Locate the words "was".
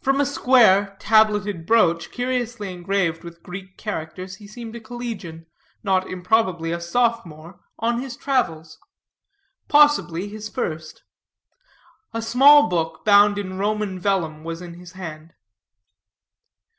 14.44-14.62